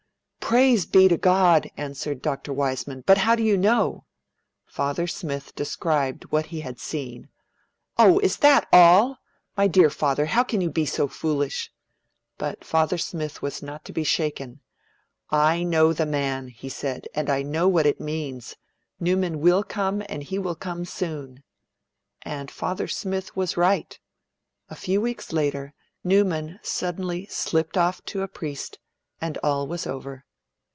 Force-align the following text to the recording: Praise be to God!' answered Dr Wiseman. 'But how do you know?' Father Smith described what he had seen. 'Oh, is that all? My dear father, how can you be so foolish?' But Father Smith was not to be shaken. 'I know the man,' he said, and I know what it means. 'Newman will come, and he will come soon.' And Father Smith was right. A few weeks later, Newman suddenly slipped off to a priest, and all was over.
Praise 0.51 0.85
be 0.85 1.07
to 1.07 1.15
God!' 1.15 1.71
answered 1.77 2.21
Dr 2.21 2.51
Wiseman. 2.51 3.05
'But 3.07 3.19
how 3.19 3.35
do 3.35 3.43
you 3.43 3.55
know?' 3.55 4.03
Father 4.65 5.07
Smith 5.07 5.55
described 5.55 6.25
what 6.25 6.47
he 6.47 6.59
had 6.59 6.77
seen. 6.77 7.29
'Oh, 7.97 8.19
is 8.19 8.35
that 8.39 8.67
all? 8.73 9.17
My 9.55 9.67
dear 9.69 9.89
father, 9.89 10.25
how 10.25 10.43
can 10.43 10.59
you 10.59 10.69
be 10.69 10.85
so 10.85 11.07
foolish?' 11.07 11.71
But 12.37 12.65
Father 12.65 12.97
Smith 12.97 13.41
was 13.41 13.63
not 13.63 13.85
to 13.85 13.93
be 13.93 14.03
shaken. 14.03 14.59
'I 15.29 15.63
know 15.63 15.93
the 15.93 16.05
man,' 16.05 16.49
he 16.49 16.67
said, 16.67 17.07
and 17.15 17.29
I 17.29 17.43
know 17.43 17.69
what 17.69 17.85
it 17.85 18.01
means. 18.01 18.57
'Newman 18.99 19.39
will 19.39 19.63
come, 19.63 20.03
and 20.09 20.21
he 20.21 20.37
will 20.37 20.55
come 20.55 20.83
soon.' 20.83 21.43
And 22.23 22.51
Father 22.51 22.89
Smith 22.89 23.37
was 23.37 23.55
right. 23.55 23.97
A 24.69 24.75
few 24.75 24.99
weeks 24.99 25.31
later, 25.31 25.73
Newman 26.03 26.59
suddenly 26.61 27.25
slipped 27.27 27.77
off 27.77 28.03
to 28.07 28.21
a 28.21 28.27
priest, 28.27 28.79
and 29.21 29.37
all 29.41 29.65
was 29.65 29.87
over. 29.87 30.25